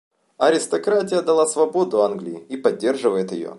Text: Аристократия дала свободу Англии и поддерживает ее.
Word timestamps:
Аристократия 0.39 1.21
дала 1.21 1.45
свободу 1.45 2.01
Англии 2.01 2.43
и 2.49 2.57
поддерживает 2.57 3.31
ее. 3.33 3.49